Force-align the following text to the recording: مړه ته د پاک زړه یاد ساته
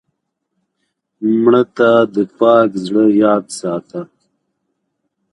مړه 1.41 1.63
ته 1.77 1.89
د 2.13 2.17
پاک 2.39 2.69
زړه 2.85 3.03
یاد 3.23 3.45
ساته 3.59 4.01